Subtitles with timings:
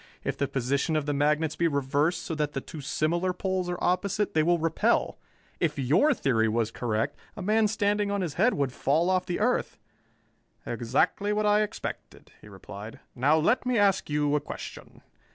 [0.23, 3.77] "If the position of the magnets be reversed so that the two similar poles are
[3.79, 5.19] opposite, they will repel.
[5.59, 9.39] If your theory were correct, a man standing on his head would fall off the
[9.39, 9.77] earth."
[10.65, 12.99] "Exactly what I expected," he replied.
[13.13, 15.03] "Now let me ask you a question.